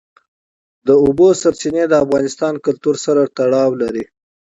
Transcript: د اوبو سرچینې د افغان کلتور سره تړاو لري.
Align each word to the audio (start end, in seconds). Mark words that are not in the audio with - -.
د 0.87 0.89
اوبو 1.03 1.27
سرچینې 1.41 1.83
د 1.87 1.93
افغان 2.03 2.55
کلتور 2.65 2.95
سره 3.05 3.21
تړاو 3.37 3.69
لري. 3.81 4.05